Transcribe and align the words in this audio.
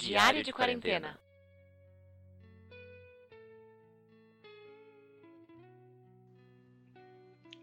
Diário 0.00 0.42
de 0.42 0.50
quarentena. 0.50 1.18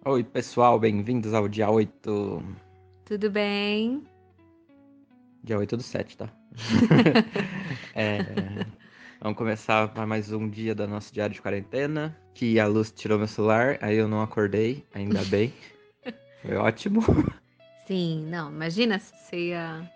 Oi, 0.05 0.23
pessoal, 0.23 0.79
bem-vindos 0.79 1.33
ao 1.33 1.47
dia 1.47 1.67
8. 1.67 2.43
Tudo 3.05 3.31
bem? 3.31 4.07
Dia 5.43 5.57
8 5.57 5.77
do 5.77 5.83
7, 5.83 6.15
tá? 6.15 6.29
É, 7.95 8.19
vamos 9.19 9.35
começar 9.35 9.87
para 9.87 10.05
mais 10.05 10.31
um 10.31 10.47
dia 10.47 10.75
do 10.75 10.87
nosso 10.87 11.11
diário 11.11 11.33
de 11.33 11.41
quarentena. 11.41 12.15
Que 12.35 12.59
a 12.59 12.67
luz 12.67 12.91
tirou 12.91 13.17
meu 13.17 13.27
celular, 13.27 13.79
aí 13.81 13.97
eu 13.97 14.07
não 14.07 14.21
acordei, 14.21 14.85
ainda 14.93 15.23
bem. 15.25 15.51
Foi 16.43 16.55
ótimo. 16.55 17.01
Sim, 17.87 18.27
não, 18.29 18.51
imagina 18.51 18.99
se 18.99 19.11
você 19.17 19.47
ia 19.49 19.91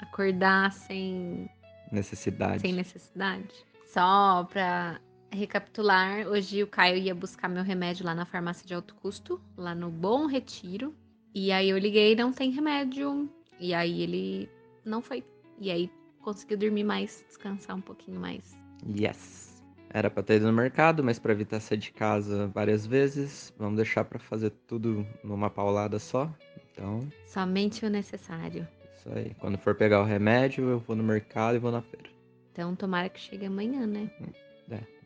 acordar 0.00 0.72
sem, 0.72 1.48
Necessidade. 1.90 2.60
sem 2.60 2.72
necessidade. 2.72 3.48
Só 3.86 4.44
pra 4.44 5.00
recapitular, 5.30 6.26
hoje 6.26 6.62
o 6.62 6.66
Caio 6.66 6.96
ia 6.96 7.14
buscar 7.14 7.48
meu 7.48 7.62
remédio 7.62 8.04
lá 8.04 8.14
na 8.14 8.24
farmácia 8.24 8.66
de 8.66 8.74
alto 8.74 8.94
custo, 8.94 9.40
lá 9.56 9.74
no 9.74 9.90
Bom 9.90 10.26
Retiro. 10.26 10.94
E 11.34 11.52
aí 11.52 11.68
eu 11.70 11.78
liguei, 11.78 12.14
não 12.14 12.32
tem 12.32 12.50
remédio. 12.50 13.28
E 13.60 13.74
aí 13.74 14.02
ele 14.02 14.48
não 14.84 15.02
foi. 15.02 15.24
E 15.58 15.70
aí 15.70 15.90
conseguiu 16.20 16.58
dormir 16.58 16.84
mais, 16.84 17.24
descansar 17.26 17.76
um 17.76 17.80
pouquinho 17.80 18.20
mais. 18.20 18.56
Yes. 18.86 19.62
Era 19.90 20.10
pra 20.10 20.22
ter 20.22 20.36
ido 20.36 20.46
no 20.46 20.52
mercado, 20.52 21.02
mas 21.02 21.18
para 21.18 21.32
evitar 21.32 21.60
sair 21.60 21.78
de 21.78 21.90
casa 21.90 22.48
várias 22.48 22.86
vezes, 22.86 23.52
vamos 23.58 23.76
deixar 23.76 24.04
para 24.04 24.18
fazer 24.18 24.50
tudo 24.66 25.06
numa 25.24 25.48
paulada 25.48 25.98
só. 25.98 26.30
Então, 26.70 27.08
Somente 27.26 27.84
o 27.84 27.90
necessário. 27.90 28.68
Isso 28.98 29.08
aí. 29.14 29.34
Quando 29.38 29.56
for 29.58 29.74
pegar 29.74 30.00
o 30.00 30.04
remédio, 30.04 30.68
eu 30.68 30.78
vou 30.78 30.96
no 30.96 31.02
mercado 31.02 31.56
e 31.56 31.58
vou 31.58 31.70
na 31.70 31.82
feira. 31.82 32.08
Então 32.52 32.74
tomara 32.74 33.08
que 33.08 33.20
chegue 33.20 33.46
amanhã, 33.46 33.86
né? 33.86 34.10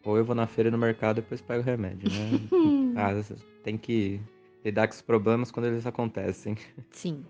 Ou 0.05 0.17
eu 0.19 0.25
vou 0.25 0.35
na 0.35 0.47
feira 0.47 0.69
e 0.69 0.73
no 0.73 0.79
mercado 0.79 1.19
e 1.19 1.23
depois 1.23 1.41
pego 1.41 1.61
o 1.61 1.65
remédio, 1.65 2.09
né? 2.11 2.31
Ah, 2.99 3.13
tem 3.63 3.79
que 3.79 4.21
lidar 4.65 4.87
com 4.87 4.93
os 4.93 5.01
problemas 5.01 5.51
quando 5.51 5.67
eles 5.67 5.87
acontecem. 5.87 6.57
Sim. 6.91 7.25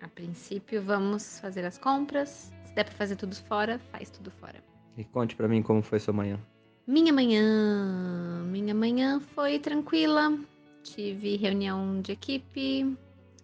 A 0.00 0.06
princípio, 0.06 0.80
vamos 0.82 1.40
fazer 1.40 1.64
as 1.64 1.76
compras. 1.76 2.52
Se 2.66 2.74
der 2.74 2.84
pra 2.84 2.94
fazer 2.94 3.16
tudo 3.16 3.34
fora, 3.34 3.80
faz 3.90 4.10
tudo 4.10 4.30
fora. 4.30 4.62
E 4.96 5.04
conte 5.04 5.34
pra 5.34 5.48
mim 5.48 5.60
como 5.62 5.82
foi 5.82 5.98
sua 5.98 6.14
manhã. 6.14 6.38
Minha 6.86 7.12
manhã. 7.12 8.44
Minha 8.46 8.74
manhã 8.74 9.20
foi 9.34 9.58
tranquila. 9.58 10.38
Tive 10.84 11.36
reunião 11.36 12.00
de 12.00 12.12
equipe. 12.12 12.96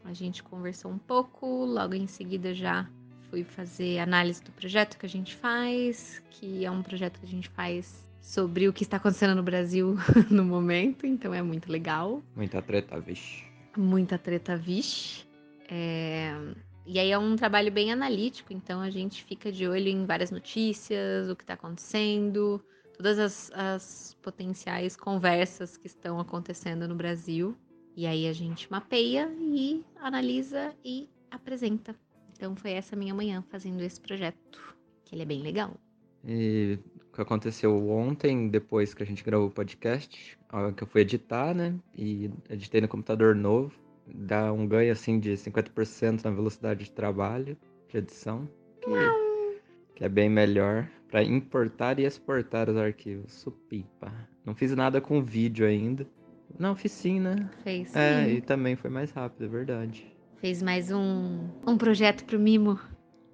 A 0.04 0.12
gente 0.12 0.42
conversou 0.42 0.90
um 0.90 0.98
pouco. 0.98 1.64
Logo 1.64 1.94
em 1.94 2.06
seguida 2.06 2.54
já 2.54 2.88
fui 3.30 3.42
fazer 3.42 3.98
análise 3.98 4.42
do 4.42 4.52
projeto 4.52 4.96
que 4.98 5.06
a 5.06 5.08
gente 5.08 5.34
faz, 5.34 6.22
que 6.30 6.64
é 6.64 6.70
um 6.70 6.82
projeto 6.82 7.18
que 7.18 7.26
a 7.26 7.28
gente 7.28 7.48
faz 7.48 8.06
sobre 8.20 8.68
o 8.68 8.72
que 8.72 8.84
está 8.84 8.96
acontecendo 8.96 9.34
no 9.34 9.42
Brasil 9.42 9.96
no 10.30 10.44
momento, 10.44 11.04
então 11.06 11.34
é 11.34 11.42
muito 11.42 11.70
legal. 11.70 12.22
Muita 12.34 12.62
treta, 12.62 12.98
vixe. 12.98 13.44
muita 13.76 14.16
treta 14.16 14.56
vixe. 14.56 15.26
É, 15.68 16.32
E 16.86 16.98
aí 16.98 17.10
é 17.10 17.18
um 17.18 17.36
trabalho 17.36 17.72
bem 17.72 17.92
analítico, 17.92 18.52
então 18.52 18.80
a 18.80 18.90
gente 18.90 19.24
fica 19.24 19.50
de 19.50 19.66
olho 19.66 19.88
em 19.88 20.06
várias 20.06 20.30
notícias, 20.30 21.28
o 21.28 21.36
que 21.36 21.42
está 21.42 21.54
acontecendo, 21.54 22.62
todas 22.96 23.18
as, 23.18 23.50
as 23.52 24.16
potenciais 24.22 24.96
conversas 24.96 25.76
que 25.76 25.86
estão 25.86 26.20
acontecendo 26.20 26.86
no 26.86 26.94
Brasil. 26.94 27.56
E 27.96 28.06
aí 28.06 28.26
a 28.28 28.32
gente 28.32 28.70
mapeia 28.70 29.30
e 29.38 29.84
analisa 30.00 30.74
e 30.84 31.08
apresenta. 31.30 31.94
Então 32.32 32.56
foi 32.56 32.72
essa 32.72 32.96
minha 32.96 33.14
manhã 33.14 33.42
fazendo 33.48 33.80
esse 33.82 34.00
projeto, 34.00 34.74
que 35.04 35.14
ele 35.14 35.22
é 35.22 35.26
bem 35.26 35.42
legal. 35.42 35.74
E 36.26 36.78
o 36.96 37.14
que 37.14 37.20
aconteceu 37.20 37.88
ontem, 37.90 38.48
depois 38.48 38.94
que 38.94 39.02
a 39.02 39.06
gente 39.06 39.22
gravou 39.22 39.48
o 39.48 39.50
podcast, 39.50 40.38
que 40.76 40.82
eu 40.82 40.86
fui 40.86 41.02
editar, 41.02 41.54
né? 41.54 41.74
E 41.96 42.30
editei 42.48 42.80
no 42.80 42.88
computador 42.88 43.34
novo. 43.34 43.72
Dá 44.06 44.52
um 44.52 44.66
ganho 44.66 44.92
assim 44.92 45.20
de 45.20 45.32
50% 45.32 46.24
na 46.24 46.30
velocidade 46.30 46.84
de 46.84 46.90
trabalho 46.90 47.56
de 47.88 47.98
edição. 47.98 48.48
Que, 48.80 48.90
que 49.96 50.04
é 50.04 50.08
bem 50.08 50.28
melhor 50.28 50.88
para 51.08 51.22
importar 51.22 51.98
e 52.00 52.04
exportar 52.04 52.68
os 52.68 52.76
arquivos. 52.76 53.32
Supipa. 53.32 54.12
Não 54.44 54.54
fiz 54.54 54.74
nada 54.74 55.00
com 55.00 55.22
vídeo 55.22 55.66
ainda. 55.66 56.06
Não, 56.58 56.74
fiz 56.76 56.92
sim, 56.92 57.20
né? 57.20 57.48
Fez, 57.62 57.94
É, 57.94 58.24
sim. 58.26 58.36
e 58.36 58.40
também 58.40 58.76
foi 58.76 58.90
mais 58.90 59.10
rápido, 59.10 59.44
é 59.44 59.48
verdade. 59.48 60.06
Fez 60.36 60.62
mais 60.62 60.90
um, 60.90 61.48
um 61.66 61.76
projeto 61.76 62.24
pro 62.24 62.38
Mimo. 62.38 62.78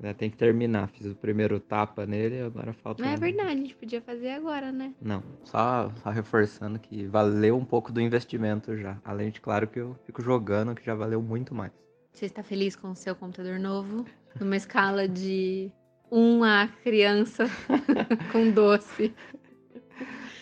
É, 0.02 0.14
tem 0.14 0.30
que 0.30 0.36
terminar. 0.36 0.88
Fiz 0.88 1.06
o 1.06 1.14
primeiro 1.14 1.60
tapa 1.60 2.06
nele, 2.06 2.40
agora 2.40 2.72
falta. 2.72 3.02
Não 3.02 3.10
é 3.10 3.14
um- 3.14 3.18
verdade, 3.18 3.50
a 3.50 3.56
gente 3.56 3.76
podia 3.76 4.00
fazer 4.00 4.30
agora, 4.30 4.72
né? 4.72 4.94
Não, 5.00 5.22
só, 5.44 5.92
só 6.02 6.08
reforçando 6.10 6.78
que 6.78 7.06
valeu 7.06 7.56
um 7.56 7.64
pouco 7.64 7.92
do 7.92 8.00
investimento 8.00 8.76
já. 8.76 8.98
Além 9.04 9.30
de, 9.30 9.40
claro, 9.40 9.66
que 9.66 9.78
eu 9.78 9.94
fico 10.06 10.22
jogando, 10.22 10.74
que 10.74 10.84
já 10.84 10.94
valeu 10.94 11.20
muito 11.20 11.54
mais. 11.54 11.72
Você 12.12 12.26
está 12.26 12.42
feliz 12.42 12.74
com 12.74 12.90
o 12.90 12.96
seu 12.96 13.14
computador 13.14 13.58
novo? 13.58 14.06
Numa 14.40 14.56
escala 14.56 15.06
de 15.06 15.70
1 16.10 16.42
a 16.44 16.68
criança 16.82 17.44
com 18.32 18.50
doce, 18.50 19.14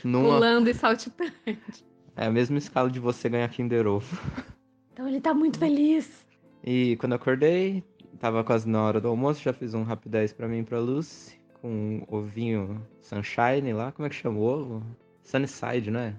Numa, 0.04 0.34
pulando 0.34 0.68
e 0.68 0.74
saltitando. 0.74 1.32
É 2.18 2.26
a 2.26 2.30
mesma 2.30 2.58
escala 2.58 2.90
de 2.90 2.98
você 2.98 3.28
ganhar 3.28 3.48
Kinder 3.48 3.86
Ovo. 3.86 4.18
Então 4.92 5.06
ele 5.06 5.20
tá 5.20 5.32
muito 5.32 5.58
feliz. 5.58 6.26
E 6.64 6.96
quando 6.96 7.12
eu 7.12 7.16
acordei, 7.16 7.84
tava 8.18 8.42
quase 8.42 8.68
na 8.68 8.82
hora 8.82 9.00
do 9.00 9.06
almoço, 9.06 9.40
já 9.40 9.52
fiz 9.52 9.72
um 9.74 9.84
rapidez 9.84 10.32
pra 10.32 10.48
mim 10.48 10.58
e 10.58 10.64
pra 10.64 10.80
Lucy, 10.80 11.38
com 11.62 11.68
um 11.68 12.04
ovinho 12.08 12.84
Sunshine 13.00 13.72
lá, 13.72 13.92
como 13.92 14.06
é 14.06 14.08
que 14.08 14.16
chama 14.16 14.38
o 14.38 14.42
ovo? 14.42 14.82
Sunnyside, 15.22 15.90
não 15.90 16.00
é? 16.00 16.14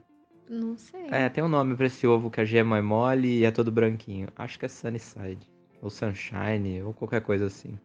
Não 0.50 0.78
sei. 0.78 1.08
É, 1.12 1.28
tem 1.28 1.44
um 1.44 1.50
nome 1.50 1.76
pra 1.76 1.88
esse 1.88 2.08
ovo 2.08 2.32
que 2.32 2.40
a 2.40 2.46
gema 2.46 2.78
é 2.78 2.82
mole 2.82 3.40
e 3.40 3.44
é 3.44 3.52
todo 3.52 3.72
branquinho. 3.72 4.30
Acho 4.38 4.58
que 4.58 4.66
é 4.66 4.70
Sunnyside. 4.70 5.46
Ou 5.82 5.90
Sunshine, 5.90 6.82
ou 6.82 6.94
qualquer 6.94 7.22
coisa 7.22 7.48
assim. 7.48 7.78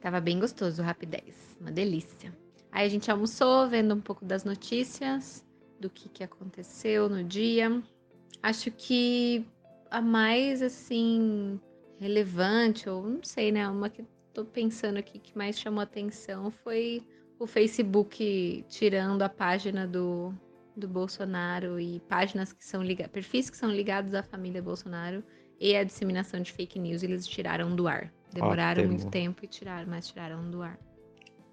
Tava 0.00 0.20
bem 0.20 0.38
gostoso 0.38 0.82
o 0.82 0.84
Rapidez, 0.84 1.56
uma 1.60 1.70
delícia. 1.70 2.36
Aí 2.70 2.84
a 2.84 2.88
gente 2.90 3.10
almoçou, 3.10 3.68
vendo 3.68 3.94
um 3.94 4.00
pouco 4.00 4.24
das 4.24 4.44
notícias, 4.44 5.45
do 5.78 5.90
que, 5.90 6.08
que 6.08 6.24
aconteceu 6.24 7.08
no 7.08 7.22
dia. 7.22 7.82
Acho 8.42 8.70
que 8.70 9.46
a 9.90 10.00
mais, 10.00 10.62
assim, 10.62 11.60
relevante, 11.98 12.88
ou 12.88 13.02
não 13.02 13.22
sei, 13.22 13.52
né? 13.52 13.68
Uma 13.68 13.88
que 13.88 14.04
tô 14.32 14.44
pensando 14.44 14.98
aqui 14.98 15.18
que 15.18 15.36
mais 15.36 15.58
chamou 15.58 15.80
atenção 15.80 16.50
foi 16.50 17.02
o 17.38 17.46
Facebook 17.46 18.64
tirando 18.68 19.22
a 19.22 19.28
página 19.28 19.86
do, 19.86 20.32
do 20.76 20.86
Bolsonaro 20.86 21.80
e 21.80 22.00
páginas 22.00 22.52
que 22.52 22.64
são 22.64 22.82
ligadas, 22.82 23.12
perfis 23.12 23.48
que 23.48 23.56
são 23.56 23.70
ligados 23.70 24.14
à 24.14 24.22
família 24.22 24.62
Bolsonaro 24.62 25.24
e 25.58 25.74
a 25.74 25.82
disseminação 25.84 26.40
de 26.40 26.52
fake 26.52 26.78
news, 26.78 27.02
eles 27.02 27.26
tiraram 27.26 27.74
do 27.74 27.88
ar. 27.88 28.12
Demoraram 28.32 28.82
Ótimo. 28.82 28.98
muito 28.98 29.10
tempo 29.10 29.44
e 29.44 29.48
tiraram, 29.48 29.88
mas 29.88 30.08
tiraram 30.08 30.50
do 30.50 30.62
ar. 30.62 30.78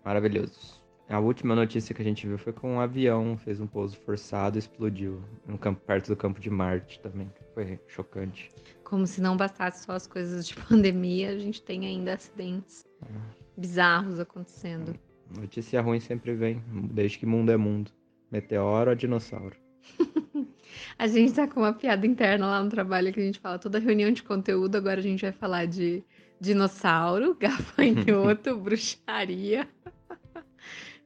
Maravilhoso. 0.04 0.83
A 1.10 1.20
última 1.20 1.54
notícia 1.54 1.94
que 1.94 2.02
a 2.02 2.06
gente 2.06 2.26
viu 2.26 2.38
foi 2.38 2.54
que 2.54 2.66
um 2.66 2.80
avião 2.80 3.38
fez 3.38 3.60
um 3.60 3.68
pouso 3.68 3.98
forçado 3.98 4.58
e 4.58 4.60
explodiu 4.60 5.22
no 5.46 5.58
campo, 5.58 5.82
perto 5.86 6.08
do 6.08 6.16
campo 6.16 6.40
de 6.40 6.50
Marte 6.50 7.00
também. 7.02 7.32
Foi 7.54 7.80
chocante. 7.88 8.50
Como 8.84 9.06
se 9.06 9.22
não 9.22 9.36
bastasse 9.36 9.86
só 9.86 9.94
as 9.94 10.08
coisas 10.08 10.48
de 10.48 10.56
pandemia, 10.68 11.32
a 11.32 11.38
gente 11.38 11.62
tem 11.62 11.86
ainda 11.86 12.14
acidentes 12.14 12.86
bizarros 13.58 14.20
acontecendo. 14.20 14.98
Notícia 15.30 15.82
ruim 15.82 16.00
sempre 16.00 16.34
vem, 16.34 16.64
desde 16.92 17.20
que 17.20 17.26
mundo 17.26 17.52
é 17.52 17.58
mundo. 17.58 17.92
Meteoro 18.32 18.90
ou 18.90 18.96
dinossauro? 18.96 19.56
A 20.98 21.08
gente 21.08 21.34
tá 21.34 21.48
com 21.48 21.60
uma 21.60 21.74
piada 21.74 22.06
interna 22.06 22.48
lá 22.48 22.64
no 22.64 22.70
trabalho 22.70 23.14
que 23.14 23.20
a 23.20 23.24
gente 23.24 23.40
fala 23.40 23.60
toda 23.60 23.80
reunião 23.80 24.12
de 24.12 24.24
conteúdo, 24.24 24.76
agora 24.76 25.00
a 25.00 25.04
gente 25.04 25.22
vai 25.22 25.32
falar 25.32 25.66
de 25.66 26.04
dinossauro, 26.40 27.36
gafanhoto, 27.40 28.58
bruxaria. 28.58 29.68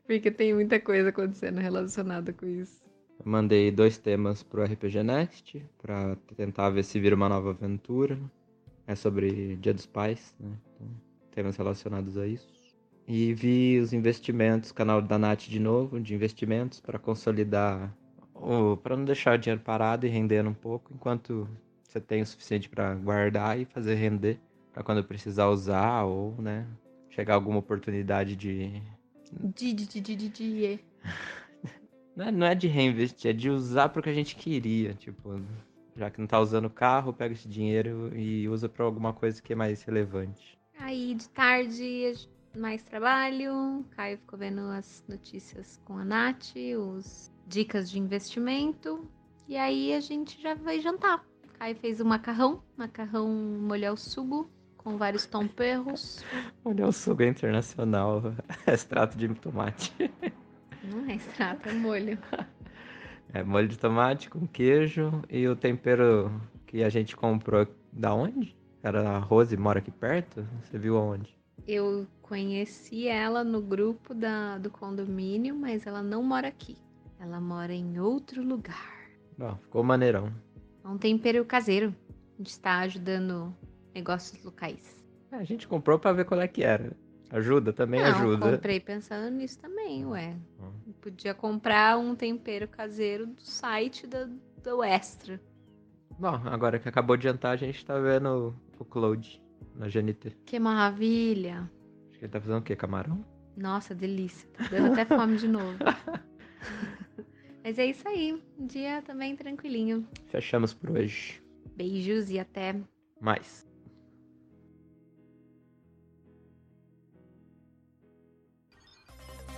Porque 0.08 0.32
tem 0.32 0.54
muita 0.54 0.80
coisa 0.80 1.10
acontecendo 1.10 1.60
relacionada 1.60 2.32
com 2.32 2.48
isso. 2.48 2.82
Eu 3.20 3.30
mandei 3.30 3.70
dois 3.72 3.98
temas 3.98 4.42
pro 4.42 4.64
RPG 4.64 5.04
Next 5.04 5.66
pra 5.82 6.16
tentar 6.36 6.70
ver 6.70 6.84
se 6.84 6.98
vira 7.00 7.16
uma 7.16 7.28
nova 7.28 7.50
aventura. 7.50 8.18
É 8.88 8.96
sobre 8.96 9.58
Dia 9.58 9.74
dos 9.74 9.86
Pais, 9.86 10.34
né? 10.40 10.50
Então, 10.76 10.88
temas 11.32 11.58
relacionados 11.58 12.18
a 12.18 12.26
isso. 12.26 12.48
E 13.06 13.34
vi 13.34 13.80
os 13.80 13.92
investimentos, 13.92 14.72
canal 14.72 15.02
da 15.02 15.18
Nath 15.18 15.42
de 15.42 15.60
novo, 15.60 16.00
de 16.00 16.16
investimentos, 16.16 16.80
para 16.80 16.98
consolidar, 16.98 17.94
para 18.82 18.96
não 18.96 19.04
deixar 19.04 19.36
o 19.36 19.38
dinheiro 19.38 19.62
parado 19.62 20.06
e 20.06 20.10
rendendo 20.10 20.50
um 20.50 20.54
pouco, 20.54 20.94
enquanto 20.94 21.48
você 21.84 22.00
tem 22.00 22.22
o 22.22 22.26
suficiente 22.26 22.70
para 22.70 22.96
guardar 22.96 23.60
e 23.60 23.66
fazer 23.66 23.96
render, 23.96 24.40
para 24.74 24.84
quando 24.84 25.04
precisar 25.04 25.48
usar 25.48 26.04
ou, 26.04 26.36
né, 26.42 26.68
chegar 27.10 27.36
alguma 27.36 27.60
oportunidade 27.60 28.36
de 28.36 28.82
Di. 29.32 29.76
Não 32.16 32.26
é, 32.26 32.32
não 32.32 32.48
é 32.48 32.56
de 32.56 32.68
reinvestir, 32.68 33.30
é 33.30 33.34
de 33.34 33.48
usar 33.48 33.90
pro 33.90 34.02
que 34.02 34.10
a 34.10 34.14
gente 34.14 34.36
queria. 34.36 34.96
Tipo, 34.96 35.40
já 35.96 36.10
que 36.10 36.20
não 36.20 36.26
tá 36.26 36.40
usando 36.40 36.66
o 36.66 36.70
carro, 36.70 37.14
pega 37.14 37.36
esse 37.36 37.48
dinheiro 37.48 38.12
e 38.18 38.50
usa 38.50 38.68
pra 38.68 38.84
alguma 38.84 39.14
coisa 39.14 39.40
que 39.40 39.54
é 39.54 39.56
mais 39.56 39.84
relevante. 39.84 40.58
Aí 40.80 41.14
de 41.14 41.30
tarde 41.30 42.28
mais 42.58 42.82
trabalho. 42.82 43.86
Caio 43.92 44.18
ficou 44.18 44.40
vendo 44.40 44.62
as 44.62 45.06
notícias 45.08 45.80
com 45.86 45.98
a 45.98 46.04
Nath, 46.04 46.56
os 46.78 47.32
dicas 47.46 47.90
de 47.90 48.00
investimento. 48.00 49.08
E 49.48 49.56
aí 49.56 49.94
a 49.94 50.00
gente 50.00 50.42
já 50.42 50.56
vai 50.56 50.82
jantar. 50.82 51.24
Caio 51.60 51.76
fez 51.76 52.02
o 52.02 52.06
macarrão, 52.06 52.64
macarrão 52.76 53.28
molhar 53.28 53.94
o 53.94 53.98
sugo 53.98 54.50
com 54.78 54.98
vários 54.98 55.26
temperos. 55.26 56.24
Molhar 56.64 56.88
o 56.88 56.94
sugo 56.94 57.24
é 57.24 57.28
internacional, 57.28 58.34
é 58.66 58.74
extrato 58.74 59.18
de 59.18 59.28
tomate. 59.36 59.94
Não 60.84 61.10
é 61.10 61.16
extrato, 61.16 61.68
é 61.70 61.74
molho. 61.74 62.18
É 63.34 63.44
molho 63.44 63.68
de 63.68 63.78
tomate 63.78 64.30
com 64.30 64.48
queijo 64.48 65.22
e 65.30 65.48
o 65.48 65.56
tempero 65.56 66.32
que 66.66 66.84
a 66.84 66.90
gente 66.90 67.16
comprou 67.16 67.68
da 67.92 68.14
onde? 68.14 68.56
Era 68.82 69.10
a 69.10 69.20
Rose 69.20 69.58
mora 69.58 69.80
aqui 69.80 69.92
perto? 69.92 70.48
Você 70.62 70.78
viu 70.78 70.98
aonde? 70.98 71.38
Eu 71.68 72.08
conheci 72.22 73.08
ela 73.08 73.44
no 73.44 73.62
grupo 73.62 74.14
da, 74.14 74.58
do 74.58 74.70
condomínio, 74.70 75.56
mas 75.56 75.86
ela 75.86 76.02
não 76.02 76.24
mora 76.24 76.48
aqui. 76.48 76.78
Ela 77.20 77.42
mora 77.42 77.74
em 77.74 78.00
outro 78.00 78.42
lugar. 78.44 78.96
Bom, 79.38 79.56
ficou 79.58 79.84
maneirão. 79.84 80.32
É 80.84 80.88
um 80.88 80.98
tempero 80.98 81.44
caseiro. 81.44 81.94
A 82.36 82.38
gente 82.38 82.52
está 82.52 82.80
ajudando 82.80 83.54
negócios 83.98 84.42
locais. 84.44 84.96
É, 85.32 85.38
a 85.38 85.44
gente 85.44 85.68
comprou 85.68 85.98
pra 86.00 86.14
ver 86.14 86.26
qual 86.26 86.40
é 86.40 86.48
que 86.48 86.64
era. 86.64 86.92
Ajuda, 87.30 87.74
também 87.74 88.00
não, 88.00 88.08
ajuda. 88.08 88.52
comprei 88.52 88.80
pensando 88.80 89.30
nisso 89.36 89.60
também, 89.60 90.06
ué. 90.06 90.38
Hum. 90.62 90.94
Podia 91.02 91.34
comprar 91.34 91.98
um 91.98 92.16
tempero 92.16 92.68
caseiro 92.68 93.28
do 93.28 93.42
site 93.42 94.08
da, 94.08 94.30
do 94.64 94.82
Extra. 94.82 95.42
Bom, 96.18 96.40
agora 96.46 96.80
que 96.80 96.88
acabou 96.88 97.18
de 97.18 97.26
jantar, 97.26 97.52
a 97.52 97.58
gente 97.58 97.86
tá 97.86 98.00
vendo 98.00 98.56
o 98.80 98.86
Cloud 98.86 99.42
na 99.76 99.88
GNT. 99.88 100.38
Que 100.46 100.58
maravilha! 100.58 101.70
Acho 102.10 102.20
que 102.20 102.26
ele 102.26 102.32
tá 102.32 102.40
fazendo 102.40 102.60
o 102.60 102.64
quê? 102.64 102.76
Camarão? 102.76 103.26
Nossa, 103.58 103.94
delícia. 103.94 104.50
Tá 104.54 104.68
dando 104.72 104.94
até 104.94 105.04
fome 105.04 105.36
de 105.38 105.48
novo. 105.48 105.78
Mas 107.62 107.78
é 107.78 107.88
isso 107.88 108.08
aí. 108.08 108.42
Um 108.58 108.66
dia 108.66 109.02
também 109.02 109.36
tranquilinho. 109.36 110.08
Fechamos 110.28 110.74
por 110.74 110.92
hoje. 110.92 111.42
Beijos 111.76 112.30
e 112.30 112.40
até 112.40 112.74
mais. 113.20 113.67